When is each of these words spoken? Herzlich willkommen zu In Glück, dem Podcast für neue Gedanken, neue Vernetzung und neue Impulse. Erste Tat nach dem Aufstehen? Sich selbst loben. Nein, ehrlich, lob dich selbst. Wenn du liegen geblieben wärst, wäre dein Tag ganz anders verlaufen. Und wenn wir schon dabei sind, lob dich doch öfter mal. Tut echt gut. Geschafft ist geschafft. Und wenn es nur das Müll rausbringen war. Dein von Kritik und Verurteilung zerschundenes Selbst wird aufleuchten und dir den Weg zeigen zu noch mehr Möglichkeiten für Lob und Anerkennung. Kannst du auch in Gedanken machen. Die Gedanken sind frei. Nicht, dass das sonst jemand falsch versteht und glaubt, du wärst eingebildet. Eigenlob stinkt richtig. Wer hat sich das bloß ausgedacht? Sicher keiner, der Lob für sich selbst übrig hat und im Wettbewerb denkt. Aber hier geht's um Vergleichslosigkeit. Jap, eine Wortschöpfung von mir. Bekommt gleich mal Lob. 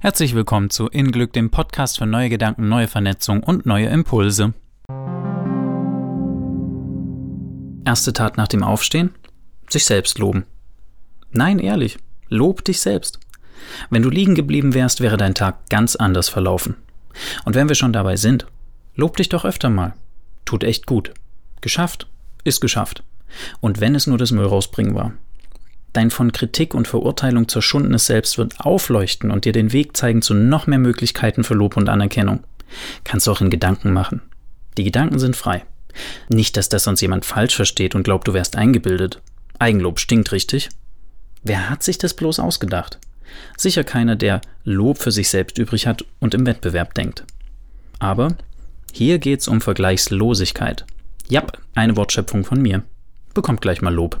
Herzlich 0.00 0.36
willkommen 0.36 0.70
zu 0.70 0.86
In 0.86 1.10
Glück, 1.10 1.32
dem 1.32 1.50
Podcast 1.50 1.98
für 1.98 2.06
neue 2.06 2.28
Gedanken, 2.28 2.68
neue 2.68 2.86
Vernetzung 2.86 3.42
und 3.42 3.66
neue 3.66 3.88
Impulse. 3.88 4.54
Erste 7.84 8.12
Tat 8.12 8.36
nach 8.36 8.46
dem 8.46 8.62
Aufstehen? 8.62 9.12
Sich 9.68 9.84
selbst 9.86 10.20
loben. 10.20 10.44
Nein, 11.32 11.58
ehrlich, 11.58 11.98
lob 12.28 12.64
dich 12.64 12.80
selbst. 12.80 13.18
Wenn 13.90 14.02
du 14.02 14.08
liegen 14.08 14.36
geblieben 14.36 14.72
wärst, 14.72 15.00
wäre 15.00 15.16
dein 15.16 15.34
Tag 15.34 15.68
ganz 15.68 15.96
anders 15.96 16.28
verlaufen. 16.28 16.76
Und 17.44 17.56
wenn 17.56 17.68
wir 17.68 17.74
schon 17.74 17.92
dabei 17.92 18.14
sind, 18.14 18.46
lob 18.94 19.16
dich 19.16 19.28
doch 19.28 19.44
öfter 19.44 19.68
mal. 19.68 19.94
Tut 20.44 20.62
echt 20.62 20.86
gut. 20.86 21.12
Geschafft 21.60 22.06
ist 22.44 22.60
geschafft. 22.60 23.02
Und 23.58 23.80
wenn 23.80 23.96
es 23.96 24.06
nur 24.06 24.16
das 24.16 24.30
Müll 24.30 24.46
rausbringen 24.46 24.94
war. 24.94 25.14
Dein 25.92 26.10
von 26.10 26.32
Kritik 26.32 26.74
und 26.74 26.86
Verurteilung 26.86 27.48
zerschundenes 27.48 28.06
Selbst 28.06 28.38
wird 28.38 28.60
aufleuchten 28.60 29.30
und 29.30 29.44
dir 29.44 29.52
den 29.52 29.72
Weg 29.72 29.96
zeigen 29.96 30.22
zu 30.22 30.34
noch 30.34 30.66
mehr 30.66 30.78
Möglichkeiten 30.78 31.44
für 31.44 31.54
Lob 31.54 31.76
und 31.76 31.88
Anerkennung. 31.88 32.44
Kannst 33.04 33.26
du 33.26 33.32
auch 33.32 33.40
in 33.40 33.50
Gedanken 33.50 33.92
machen. 33.92 34.22
Die 34.76 34.84
Gedanken 34.84 35.18
sind 35.18 35.36
frei. 35.36 35.64
Nicht, 36.28 36.56
dass 36.56 36.68
das 36.68 36.84
sonst 36.84 37.00
jemand 37.00 37.24
falsch 37.24 37.56
versteht 37.56 37.94
und 37.94 38.04
glaubt, 38.04 38.28
du 38.28 38.34
wärst 38.34 38.56
eingebildet. 38.56 39.20
Eigenlob 39.58 39.98
stinkt 39.98 40.30
richtig. 40.32 40.68
Wer 41.42 41.70
hat 41.70 41.82
sich 41.82 41.98
das 41.98 42.14
bloß 42.14 42.38
ausgedacht? 42.38 42.98
Sicher 43.56 43.84
keiner, 43.84 44.16
der 44.16 44.40
Lob 44.64 44.98
für 44.98 45.10
sich 45.10 45.30
selbst 45.30 45.58
übrig 45.58 45.86
hat 45.86 46.04
und 46.20 46.34
im 46.34 46.46
Wettbewerb 46.46 46.94
denkt. 46.94 47.24
Aber 47.98 48.36
hier 48.92 49.18
geht's 49.18 49.48
um 49.48 49.60
Vergleichslosigkeit. 49.60 50.84
Jap, 51.28 51.58
eine 51.74 51.96
Wortschöpfung 51.96 52.44
von 52.44 52.60
mir. 52.60 52.82
Bekommt 53.34 53.60
gleich 53.60 53.82
mal 53.82 53.94
Lob. 53.94 54.20